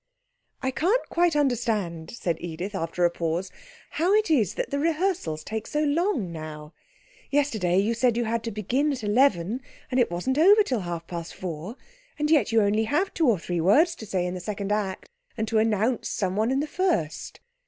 [0.63, 3.51] 'I can't quite understand,' said Edith, after a pause,
[3.91, 6.73] 'how it is that the rehearsals take so long now.
[7.29, 9.61] Yesterday you said you had to begin at eleven
[9.91, 11.75] and it wasn't over till half past four.
[12.17, 15.07] And yet you have only two or three words to say in the second act
[15.37, 17.39] and to announce someone in the first.'